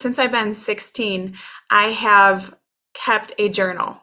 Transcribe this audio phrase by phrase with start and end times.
[0.00, 1.34] Since I've been 16,
[1.70, 2.54] I have
[2.94, 3.98] kept a journal.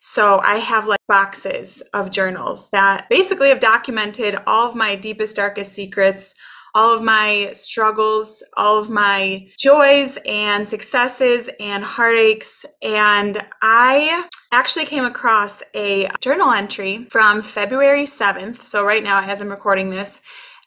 [0.00, 5.36] So I have like boxes of journals that basically have documented all of my deepest,
[5.36, 6.34] darkest secrets,
[6.74, 12.64] all of my struggles, all of my joys and successes and heartaches.
[12.82, 18.64] And I actually came across a journal entry from February 7th.
[18.64, 20.20] So, right now, as I'm recording this,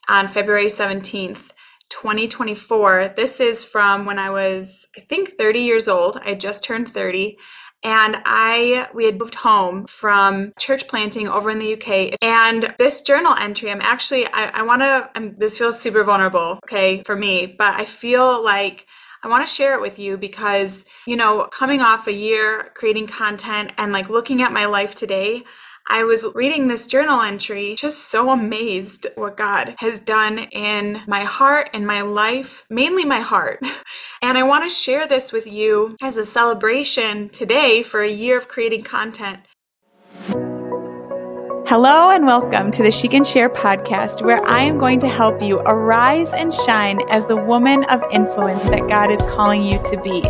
[0.08, 1.50] on February 17th.
[1.90, 3.14] 2024.
[3.16, 6.18] This is from when I was, I think, 30 years old.
[6.24, 7.38] I just turned 30
[7.86, 12.16] and I we had moved home from church planting over in the UK.
[12.20, 15.34] And this journal entry, I'm actually I, I want to.
[15.38, 18.86] This feels super vulnerable, okay, for me, but I feel like.
[19.22, 23.08] I want to share it with you because, you know, coming off a year creating
[23.08, 25.42] content and like looking at my life today,
[25.88, 31.22] I was reading this journal entry, just so amazed what God has done in my
[31.22, 33.60] heart and my life, mainly my heart.
[34.22, 38.38] And I want to share this with you as a celebration today for a year
[38.38, 39.40] of creating content.
[41.68, 45.42] Hello and welcome to the She Can Share podcast, where I am going to help
[45.42, 50.00] you arise and shine as the woman of influence that God is calling you to
[50.00, 50.22] be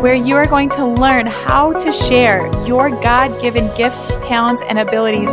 [0.00, 4.80] where you are going to learn how to share your God given gifts, talents, and
[4.80, 5.30] abilities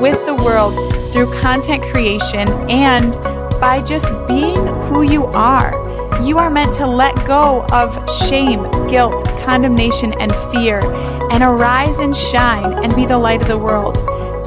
[0.00, 0.72] with the world
[1.12, 3.14] through content creation and
[3.60, 5.72] by just being who you are.
[6.22, 10.80] You are meant to let go of shame, guilt, condemnation, and fear
[11.32, 13.96] and arise and shine and be the light of the world.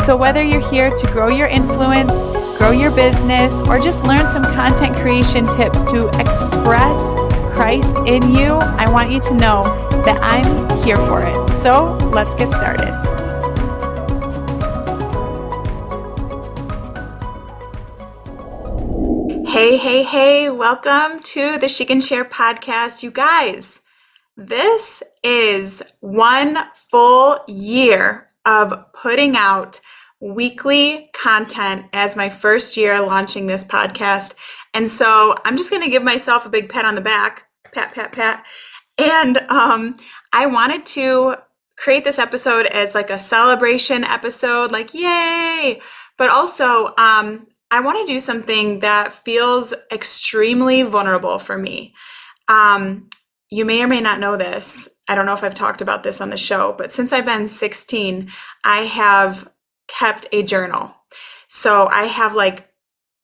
[0.06, 2.28] So, whether you're here to grow your influence,
[2.60, 7.16] grow your business, or just learn some content creation tips to express
[7.56, 9.64] Christ in you, I want you to know
[10.06, 11.50] that I'm here for it.
[11.50, 12.94] So let's get started.
[19.48, 23.02] Hey, hey, hey, welcome to the She Can Share podcast.
[23.02, 23.82] You guys,
[24.38, 29.82] this is one full year of putting out
[30.26, 34.34] weekly content as my first year launching this podcast.
[34.74, 37.94] And so I'm just going to give myself a big pat on the back, pat,
[37.94, 38.46] pat, pat.
[38.98, 39.98] And um,
[40.34, 41.36] I wanted to
[41.78, 45.80] create this episode as like a celebration episode, like, yay!
[46.18, 51.94] But also, um, I want to do something that feels extremely vulnerable for me.
[52.48, 53.10] Um,
[53.50, 54.90] you may or may not know this.
[55.08, 57.48] I don't know if I've talked about this on the show, but since I've been
[57.48, 58.32] 16,
[58.64, 59.48] I have
[59.98, 60.94] kept a journal.
[61.48, 62.70] So I have like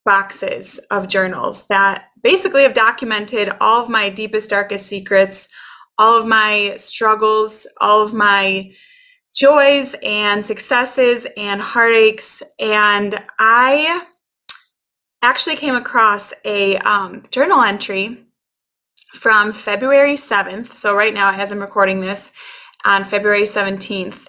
[0.06, 5.48] boxes of journals that basically have documented all of my deepest, darkest secrets,
[5.98, 8.72] all of my struggles, all of my
[9.36, 12.42] joys and successes and heartaches.
[12.60, 14.06] And I
[15.22, 18.26] actually came across a um, journal entry
[19.14, 20.74] from February 7th.
[20.74, 22.32] So, right now, as I'm recording this
[22.84, 24.28] on February 17th,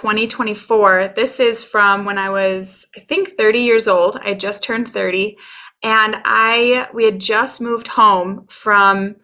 [0.00, 1.12] 2024.
[1.14, 4.18] This is from when I was, I think, 30 years old.
[4.22, 5.38] I just turned 30.
[5.84, 9.16] And I, we had just moved home from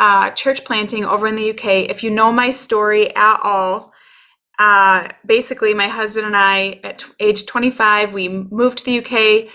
[0.00, 1.88] uh, church planting over in the UK.
[1.88, 3.92] If you know my story at all,
[4.58, 9.48] uh, basically, my husband and I, at t- age 25, we moved to the UK.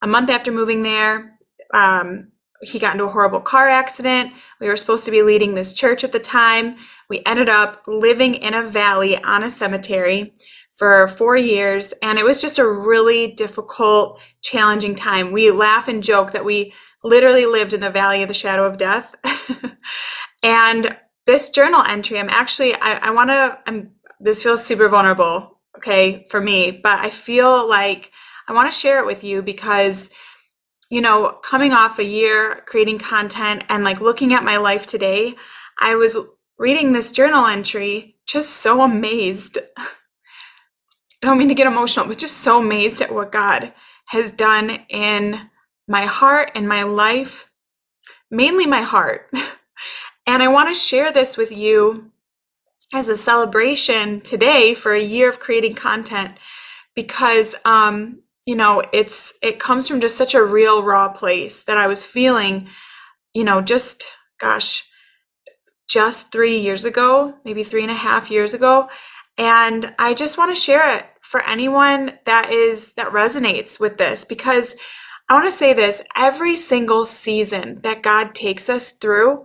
[0.00, 1.38] A month after moving there,
[1.74, 4.32] um, he got into a horrible car accident.
[4.60, 6.76] We were supposed to be leading this church at the time.
[7.08, 10.34] We ended up living in a valley on a cemetery
[10.76, 15.32] for four years, and it was just a really difficult, challenging time.
[15.32, 18.76] We laugh and joke that we literally lived in the valley of the shadow of
[18.76, 19.14] death.
[20.42, 20.96] and
[21.26, 26.26] this journal entry, I'm actually, I, I want to, I'm, this feels super vulnerable, okay,
[26.30, 28.12] for me, but I feel like
[28.48, 30.10] I want to share it with you because
[30.90, 35.34] you know, coming off a year creating content and like looking at my life today,
[35.80, 36.16] I was
[36.58, 39.58] reading this journal entry just so amazed.
[39.76, 43.72] I don't mean to get emotional, but just so amazed at what God
[44.06, 45.50] has done in
[45.88, 47.50] my heart and my life,
[48.30, 49.30] mainly my heart.
[50.26, 52.12] and I want to share this with you
[52.94, 56.38] as a celebration today for a year of creating content
[56.94, 61.76] because um, you know it's it comes from just such a real raw place that
[61.76, 62.68] i was feeling
[63.34, 64.06] you know just
[64.40, 64.84] gosh
[65.88, 68.88] just three years ago maybe three and a half years ago.
[69.38, 74.24] And i just want to share it for anyone that is that resonates with this
[74.24, 74.74] because
[75.28, 79.44] i want to say this every single season that god takes us through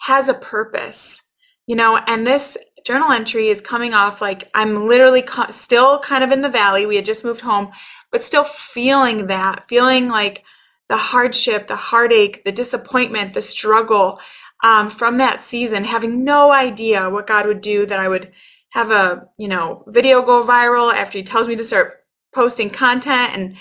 [0.00, 1.22] has a purpose
[1.66, 6.24] you know and this journal entry is coming off like I'm literally co- still kind
[6.24, 6.86] of in the valley.
[6.86, 7.70] We had just moved home,
[8.12, 10.44] but still feeling that, feeling like
[10.88, 14.20] the hardship, the heartache, the disappointment, the struggle.
[14.64, 18.32] um, from that season, having no idea what God would do, that I would
[18.70, 22.04] have a, you know, video go viral after he tells me to start
[22.34, 23.56] posting content and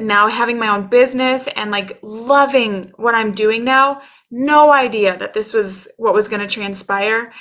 [0.00, 5.34] now having my own business and like loving what I'm doing now, no idea that
[5.34, 7.32] this was what was going to transpire.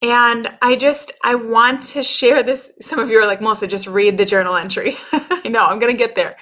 [0.00, 2.70] And I just, I want to share this.
[2.80, 4.94] Some of you are like, Melissa, just read the journal entry.
[5.12, 6.36] I know, I'm to get there.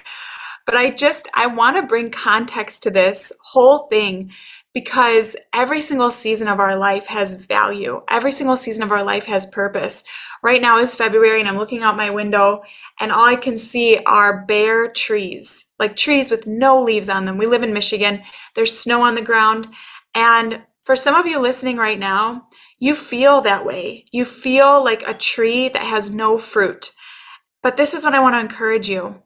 [0.67, 4.31] But I just, I want to bring context to this whole thing
[4.73, 8.03] because every single season of our life has value.
[8.09, 10.03] Every single season of our life has purpose.
[10.43, 12.61] Right now is February and I'm looking out my window
[12.99, 17.37] and all I can see are bare trees, like trees with no leaves on them.
[17.37, 18.21] We live in Michigan.
[18.53, 19.69] There's snow on the ground.
[20.13, 22.47] And for some of you listening right now,
[22.79, 24.05] you feel that way.
[24.11, 26.91] You feel like a tree that has no fruit.
[27.63, 29.23] But this is what I want to encourage you.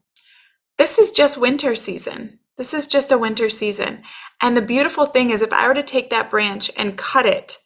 [0.78, 2.40] This is just winter season.
[2.58, 4.04] This is just a winter season.
[4.42, 7.58] And the beautiful thing is, if I were to take that branch and cut it,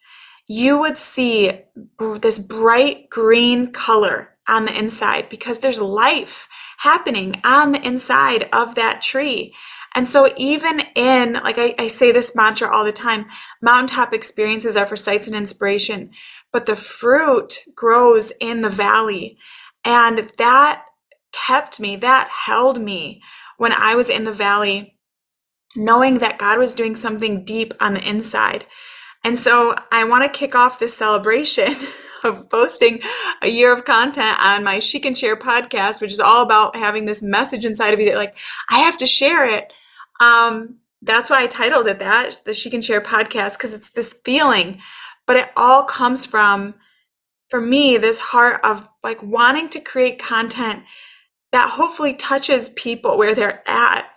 [0.48, 1.52] you would see
[2.20, 6.48] this bright green color on the inside because there's life
[6.78, 9.54] happening on the inside of that tree.
[9.94, 13.24] And so, even in, like I, I, say this mantra all the time
[13.62, 16.10] mountaintop experiences are for sights and inspiration,
[16.52, 19.38] but the fruit grows in the valley.
[19.84, 20.84] And that
[21.32, 23.22] kept me, that held me
[23.56, 24.98] when I was in the valley,
[25.74, 28.66] knowing that God was doing something deep on the inside.
[29.24, 31.74] And so I want to kick off this celebration
[32.24, 33.00] of posting
[33.42, 37.04] a year of content on my She Can Share podcast, which is all about having
[37.04, 38.36] this message inside of you that, like,
[38.70, 39.72] I have to share it.
[40.20, 44.14] Um, that's why I titled it that, the She Can Share podcast, because it's this
[44.24, 44.80] feeling,
[45.26, 46.74] but it all comes from,
[47.48, 50.82] for me, this heart of like wanting to create content
[51.52, 54.15] that hopefully touches people where they're at.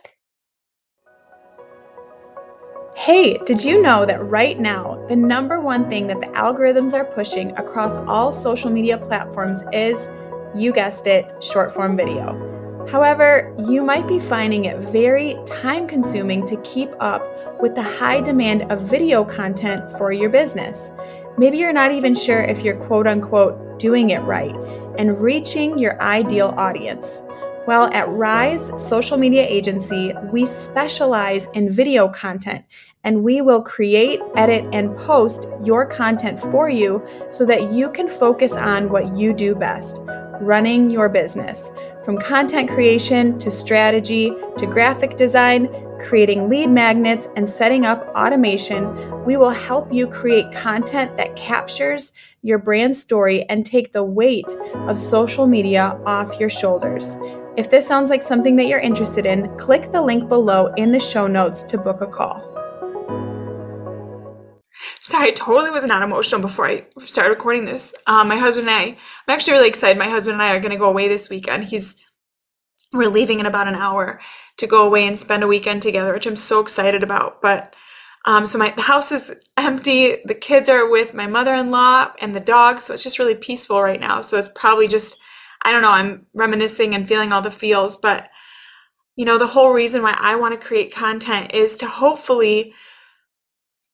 [3.00, 7.06] Hey, did you know that right now, the number one thing that the algorithms are
[7.06, 10.10] pushing across all social media platforms is,
[10.54, 12.86] you guessed it, short form video?
[12.92, 18.20] However, you might be finding it very time consuming to keep up with the high
[18.20, 20.92] demand of video content for your business.
[21.38, 24.54] Maybe you're not even sure if you're quote unquote doing it right
[24.98, 27.24] and reaching your ideal audience.
[27.68, 32.66] Well, at Rise Social Media Agency, we specialize in video content
[33.04, 38.10] and we will create, edit, and post your content for you so that you can
[38.10, 40.02] focus on what you do best
[40.42, 41.72] running your business.
[42.04, 45.70] From content creation to strategy to graphic design,
[46.00, 52.14] creating lead magnets, and setting up automation, we will help you create content that captures
[52.42, 54.48] your brand story and take the weight
[54.88, 57.18] of social media off your shoulders.
[57.60, 61.00] If this sounds like something that you're interested in, click the link below in the
[61.00, 62.42] show notes to book a call.
[65.02, 67.94] Sorry, I totally was not emotional before I started recording this.
[68.08, 68.98] Um, my husband and I, I'm
[69.28, 70.00] actually really excited.
[70.00, 71.66] My husband and I are going to go away this weekend.
[71.66, 71.98] He's
[72.94, 74.22] we're leaving in about an hour
[74.56, 77.42] to go away and spend a weekend together, which I'm so excited about.
[77.42, 77.76] But
[78.24, 80.20] um, so my the house is empty.
[80.24, 84.00] The kids are with my mother-in-law and the dog, so it's just really peaceful right
[84.00, 84.22] now.
[84.22, 85.20] So it's probably just
[85.64, 85.92] I don't know.
[85.92, 88.30] I'm reminiscing and feeling all the feels, but
[89.16, 92.74] you know the whole reason why I want to create content is to hopefully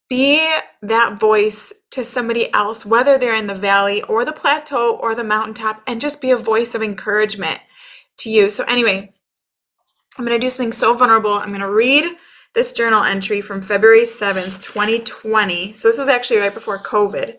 [0.09, 0.47] be
[0.81, 5.23] that voice to somebody else, whether they're in the valley or the plateau or the
[5.23, 7.59] mountaintop, and just be a voice of encouragement
[8.17, 8.49] to you.
[8.49, 9.13] So, anyway,
[10.17, 11.33] I'm going to do something so vulnerable.
[11.33, 12.17] I'm going to read
[12.53, 15.73] this journal entry from February 7th, 2020.
[15.73, 17.37] So, this was actually right before COVID.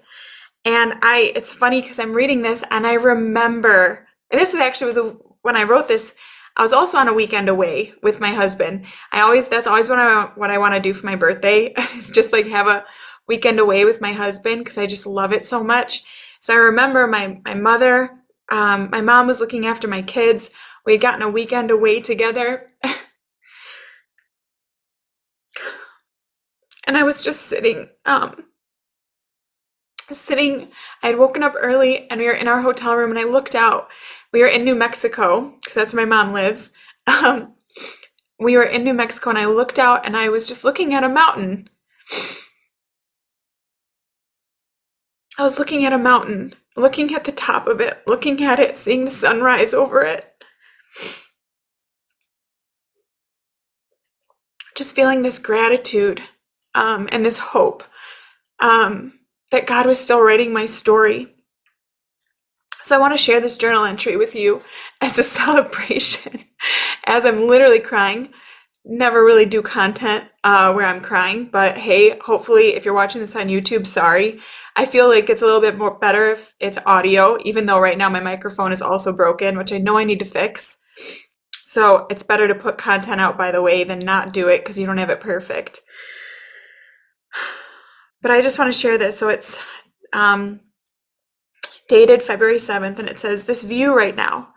[0.64, 4.96] And I, it's funny because I'm reading this and I remember, and this actually was
[4.96, 6.14] a, when I wrote this,
[6.56, 8.86] I was also on a weekend away with my husband.
[9.12, 12.10] I always that's always what I what I want to do for my birthday is
[12.10, 12.84] just like have a
[13.28, 16.02] weekend away with my husband because I just love it so much.
[16.40, 18.18] So I remember my my mother,
[18.50, 20.50] um, my mom was looking after my kids.
[20.86, 22.68] We had gotten a weekend away together.
[26.86, 28.44] and I was just sitting, um,
[30.14, 30.68] sitting.
[31.02, 33.54] I had woken up early and we were in our hotel room and I looked
[33.54, 33.88] out
[34.32, 36.72] we were in New Mexico because that's where my mom lives.
[37.08, 37.54] Um,
[38.40, 41.04] we were in New Mexico and I looked out and I was just looking at
[41.04, 41.70] a mountain.
[45.38, 48.76] I was looking at a mountain, looking at the top of it, looking at it,
[48.76, 50.34] seeing the sunrise over it.
[54.74, 56.20] Just feeling this gratitude
[56.74, 57.84] um, and this hope
[58.58, 59.12] um,
[59.50, 61.36] that God was still writing my story
[62.86, 64.62] so I want to share this journal entry with you
[65.00, 66.44] as a celebration,
[67.04, 68.28] as I'm literally crying,
[68.84, 73.34] never really do content uh, where I'm crying, but hey, hopefully, if you're watching this
[73.34, 74.38] on YouTube, sorry.
[74.76, 77.98] I feel like it's a little bit more better if it's audio, even though right
[77.98, 80.78] now my microphone is also broken, which I know I need to fix.
[81.64, 84.78] So it's better to put content out, by the way, than not do it because
[84.78, 85.80] you don't have it perfect.
[88.22, 89.18] But I just want to share this.
[89.18, 89.60] So it's
[90.12, 90.60] um,
[91.88, 94.48] dated February 7th, and it says, This view right now,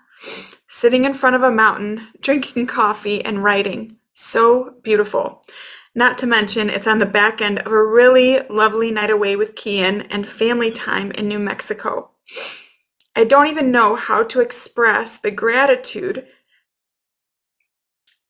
[0.68, 3.98] sitting in front of a mountain, drinking coffee, and writing.
[4.14, 5.42] So beautiful.
[5.96, 9.56] Not to mention, it's on the back end of a really lovely night away with
[9.56, 12.12] Kian and family time in New Mexico.
[13.16, 16.28] I don't even know how to express the gratitude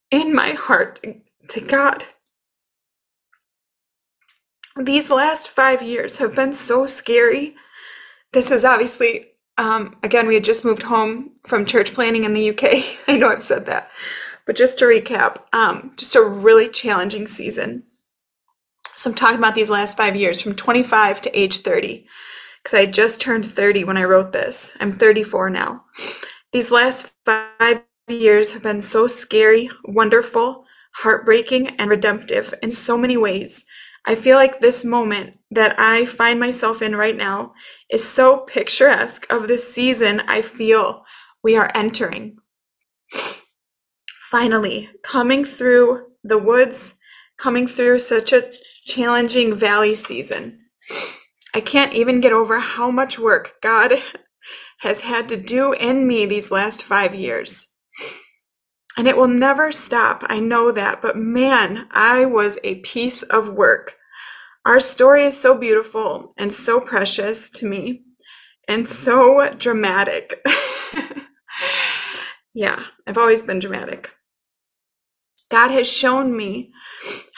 [0.10, 1.06] in my heart
[1.50, 2.06] to God.
[4.80, 7.56] These last five years have been so scary.
[8.32, 12.50] This is obviously, um, again, we had just moved home from church planting in the
[12.52, 13.00] UK.
[13.10, 13.92] I know I've said that.
[14.46, 17.84] But just to recap, um, just a really challenging season.
[18.96, 22.08] So I'm talking about these last five years from 25 to age 30,
[22.64, 24.74] because I just turned 30 when I wrote this.
[24.80, 25.84] I'm 34 now.
[26.54, 33.18] These last five years have been so scary, wonderful, heartbreaking, and redemptive in so many
[33.18, 33.66] ways.
[34.06, 37.54] I feel like this moment that I find myself in right now
[37.90, 41.04] is so picturesque of the season I feel
[41.44, 42.38] we are entering.
[44.30, 46.96] Finally, coming through the woods,
[47.38, 48.52] coming through such a
[48.86, 50.60] challenging valley season.
[51.54, 53.94] I can't even get over how much work God
[54.80, 57.68] has had to do in me these last five years.
[59.00, 60.26] And it will never stop.
[60.28, 61.02] I know that.
[61.02, 63.96] But man, I was a piece of work.
[64.66, 68.04] Our story is so beautiful and so precious to me
[68.68, 70.46] and so dramatic.
[72.54, 74.14] yeah, I've always been dramatic.
[75.50, 76.74] God has shown me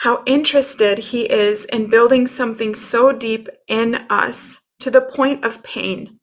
[0.00, 5.62] how interested He is in building something so deep in us to the point of
[5.62, 6.18] pain.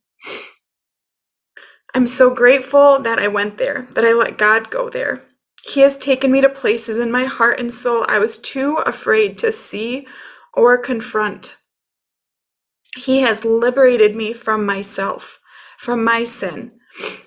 [1.96, 5.24] I'm so grateful that I went there, that I let God go there.
[5.70, 9.38] He has taken me to places in my heart and soul I was too afraid
[9.38, 10.08] to see
[10.56, 11.58] or confront.
[12.98, 15.40] He has liberated me from myself,
[15.78, 16.72] from my sin.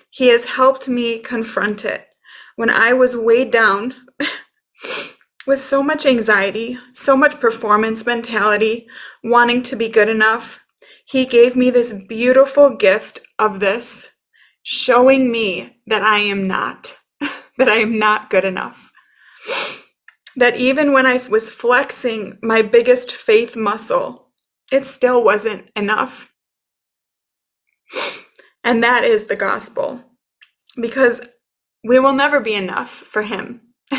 [0.09, 2.05] He has helped me confront it.
[2.57, 3.95] When I was weighed down
[5.47, 8.87] with so much anxiety, so much performance mentality,
[9.23, 10.59] wanting to be good enough,
[11.05, 14.11] He gave me this beautiful gift of this,
[14.63, 16.97] showing me that I am not,
[17.57, 18.91] that I am not good enough
[20.35, 24.31] that even when I was flexing my biggest faith muscle,
[24.71, 26.33] it still wasn't enough.
[28.63, 30.03] And that is the gospel,
[30.81, 31.21] because
[31.83, 33.61] we will never be enough for Him.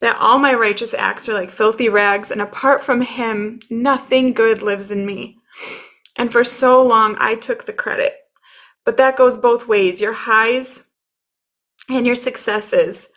[0.00, 4.62] that all my righteous acts are like filthy rags, and apart from Him, nothing good
[4.62, 5.38] lives in me.
[6.16, 8.14] And for so long, I took the credit.
[8.84, 10.00] But that goes both ways.
[10.00, 10.84] Your highs
[11.88, 13.08] and your successes,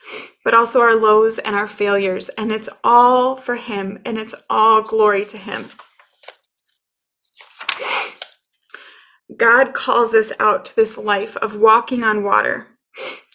[0.44, 2.30] but also our lows and our failures.
[2.30, 5.68] And it's all for Him and it's all glory to Him.
[9.38, 12.68] God calls us out to this life of walking on water,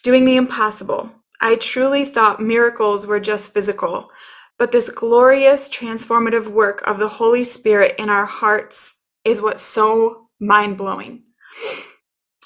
[0.03, 1.11] doing the impossible.
[1.39, 4.09] I truly thought miracles were just physical,
[4.57, 8.95] but this glorious transformative work of the Holy Spirit in our hearts
[9.25, 11.23] is what's so mind blowing.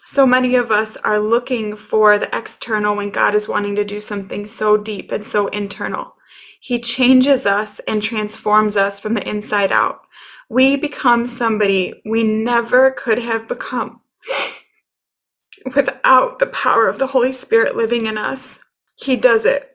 [0.08, 4.00] So many of us are looking for the external when God is wanting to do
[4.00, 6.14] something so deep and so internal.
[6.60, 10.02] He changes us and transforms us from the inside out.
[10.48, 14.02] We become somebody we never could have become
[15.76, 18.64] without the power of the Holy Spirit living in us.
[18.96, 19.72] He does it.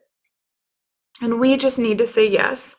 [1.21, 2.77] And we just need to say yes.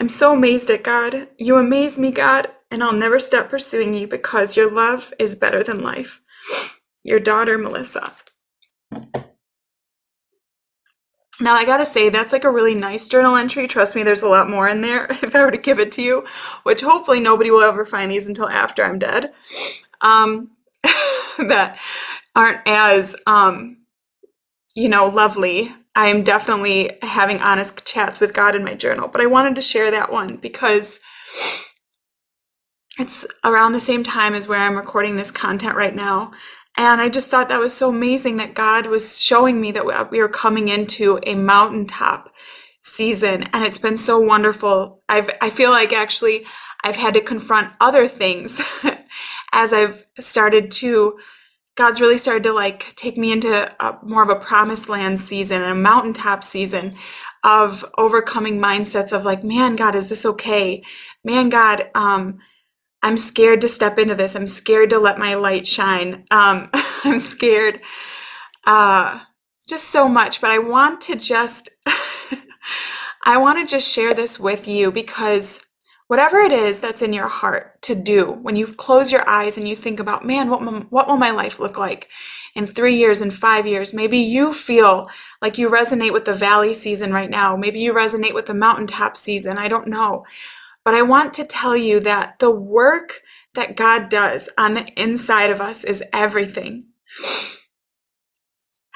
[0.00, 1.28] I'm so amazed at God.
[1.36, 5.62] You amaze me, God, and I'll never stop pursuing you because your love is better
[5.62, 6.22] than life
[7.06, 8.12] your daughter, Melissa.
[11.40, 13.66] Now, I gotta say, that's like a really nice journal entry.
[13.66, 16.02] Trust me, there's a lot more in there if I were to give it to
[16.02, 16.24] you,
[16.64, 19.32] which hopefully nobody will ever find these until after I'm dead.
[20.00, 20.52] Um,
[21.38, 21.78] that
[22.34, 23.78] aren't as, um,
[24.74, 25.74] you know, lovely.
[25.94, 29.62] I am definitely having honest chats with God in my journal, but I wanted to
[29.62, 31.00] share that one because
[32.98, 36.32] it's around the same time as where I'm recording this content right now.
[36.76, 40.20] And I just thought that was so amazing that God was showing me that we
[40.20, 42.32] are coming into a mountaintop
[42.82, 45.02] season and it's been so wonderful.
[45.08, 46.46] I've I feel like actually
[46.84, 48.60] I've had to confront other things
[49.52, 51.18] as I've started to
[51.76, 55.62] God's really started to like take me into a, more of a promised land season
[55.62, 56.96] and a mountaintop season
[57.44, 60.82] of overcoming mindsets of like, man, God, is this okay?
[61.22, 62.38] Man, God, um,
[63.06, 64.34] I'm scared to step into this.
[64.34, 66.24] I'm scared to let my light shine.
[66.32, 66.68] Um,
[67.04, 67.80] I'm scared,
[68.64, 69.20] uh,
[69.68, 70.40] just so much.
[70.40, 71.70] But I want to just,
[73.24, 75.60] I want to just share this with you because
[76.08, 79.68] whatever it is that's in your heart to do when you close your eyes and
[79.68, 80.60] you think about man what,
[80.90, 82.08] what will my life look like
[82.54, 85.08] in three years in five years maybe you feel
[85.42, 89.16] like you resonate with the valley season right now maybe you resonate with the mountaintop
[89.16, 90.24] season i don't know
[90.86, 93.20] but i want to tell you that the work
[93.56, 96.84] that god does on the inside of us is everything.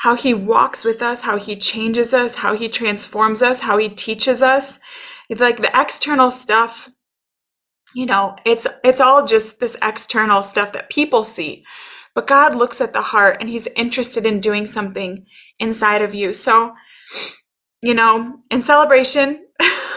[0.05, 3.89] How he walks with us how he changes us how he transforms us how he
[3.89, 4.79] teaches us.
[5.29, 6.89] It's like the external stuff
[7.95, 11.65] you know it's it's all just this external stuff that people see.
[12.15, 15.27] But god looks at the heart and he's interested in doing something
[15.59, 16.35] inside of you.
[16.35, 16.75] So
[17.83, 19.47] you know in celebration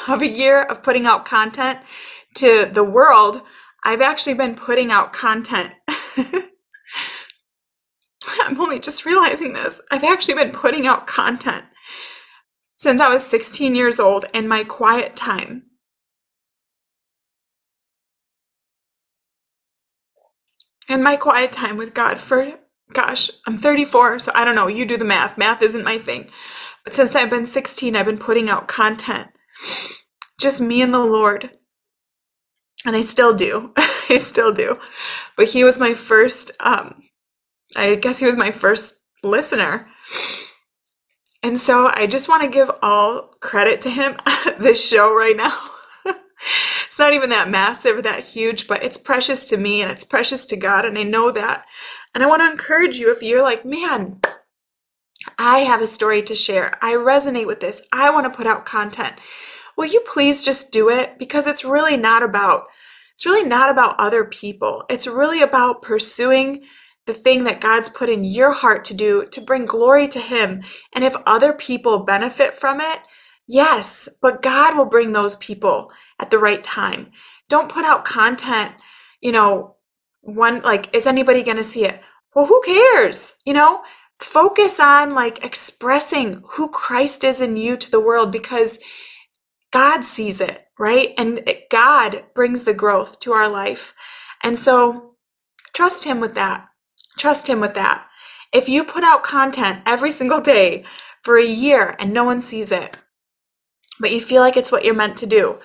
[0.07, 1.79] of a year of putting out content
[2.35, 3.41] to the world
[3.83, 5.73] i've actually been putting out content
[8.41, 11.65] i'm only just realizing this i've actually been putting out content
[12.77, 15.63] since i was 16 years old in my quiet time
[20.89, 22.53] and my quiet time with God for,
[22.93, 24.67] gosh, I'm 34, so I don't know.
[24.67, 25.37] You do the math.
[25.37, 26.29] Math isn't my thing.
[26.83, 29.29] But since I've been 16, I've been putting out content.
[30.39, 31.51] Just me and the Lord.
[32.85, 33.73] And I still do.
[33.77, 34.79] I still do.
[35.37, 37.03] But he was my first, um,
[37.75, 39.87] I guess he was my first listener.
[41.41, 44.17] And so I just want to give all credit to him
[44.59, 45.57] this show right now
[46.87, 50.45] it's not even that massive, that huge, but it's precious to me and it's precious
[50.47, 50.85] to God.
[50.85, 51.65] And I know that.
[52.13, 54.19] And I want to encourage you if you're like, man,
[55.37, 56.77] I have a story to share.
[56.81, 57.81] I resonate with this.
[57.91, 59.15] I want to put out content.
[59.77, 61.17] Will you please just do it?
[61.17, 62.65] Because it's really not about
[63.15, 64.83] it's really not about other people.
[64.89, 66.63] It's really about pursuing
[67.05, 70.63] the thing that God's put in your heart to do to bring glory to him.
[70.93, 72.99] And if other people benefit from it,
[73.47, 77.11] Yes, but God will bring those people at the right time.
[77.49, 78.71] Don't put out content,
[79.21, 79.75] you know,
[80.21, 82.01] one like, is anybody going to see it?
[82.33, 83.35] Well, who cares?
[83.45, 83.83] You know,
[84.23, 88.79] focus on like expressing who Christ is in you to the world because
[89.71, 91.13] God sees it, right?
[91.17, 93.93] And God brings the growth to our life.
[94.41, 95.15] And so
[95.73, 96.67] trust Him with that.
[97.17, 98.07] Trust Him with that.
[98.53, 100.85] If you put out content every single day
[101.21, 102.97] for a year and no one sees it,
[103.99, 105.59] but you feel like it's what you're meant to do.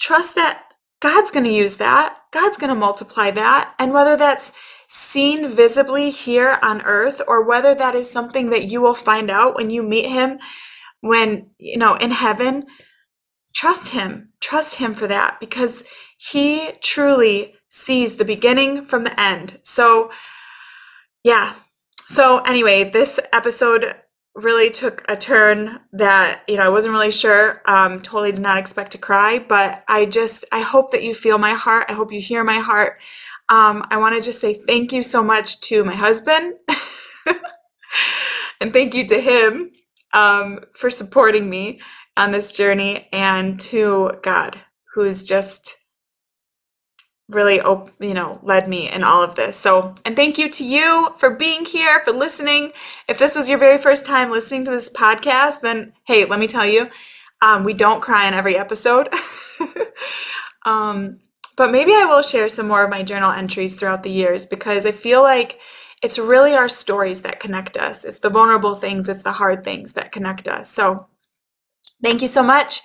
[0.00, 0.64] Trust that
[1.00, 2.18] God's going to use that.
[2.32, 3.74] God's going to multiply that.
[3.78, 4.52] And whether that's
[4.88, 9.54] seen visibly here on earth or whether that is something that you will find out
[9.54, 10.38] when you meet him
[11.00, 12.66] when, you know, in heaven,
[13.54, 14.30] trust him.
[14.40, 15.84] Trust him for that because
[16.16, 19.60] he truly sees the beginning from the end.
[19.62, 20.10] So,
[21.22, 21.54] yeah.
[22.06, 23.94] So, anyway, this episode
[24.34, 28.56] really took a turn that you know i wasn't really sure um, totally did not
[28.56, 32.12] expect to cry but i just i hope that you feel my heart i hope
[32.12, 33.00] you hear my heart
[33.48, 36.54] um, i want to just say thank you so much to my husband
[38.60, 39.70] and thank you to him
[40.14, 41.80] um, for supporting me
[42.16, 44.58] on this journey and to god
[44.94, 45.76] who's just
[47.28, 47.60] really
[48.00, 49.56] you know led me in all of this.
[49.56, 52.72] So and thank you to you for being here for listening.
[53.06, 56.46] If this was your very first time listening to this podcast then hey let me
[56.46, 56.88] tell you
[57.42, 59.08] um, we don't cry in every episode.
[60.64, 61.20] Um,
[61.58, 64.86] but maybe i will share some more of my journal entries throughout the years because
[64.86, 65.60] i feel like
[66.02, 69.92] it's really our stories that connect us it's the vulnerable things it's the hard things
[69.92, 71.06] that connect us so
[72.02, 72.80] thank you so much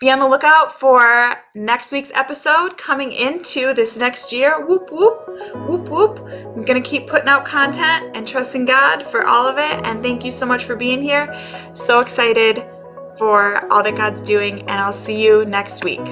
[0.00, 4.64] be on the lookout for next week's episode coming into this next year.
[4.64, 5.26] Whoop, whoop,
[5.68, 6.20] whoop, whoop.
[6.20, 9.84] I'm going to keep putting out content and trusting God for all of it.
[9.84, 11.34] And thank you so much for being here.
[11.72, 12.64] So excited
[13.16, 14.60] for all that God's doing.
[14.60, 16.06] And I'll see you next week.